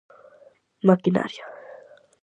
Maquinaria. 0.87 1.45